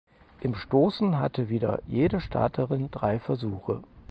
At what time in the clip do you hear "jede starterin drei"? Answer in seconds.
1.85-3.19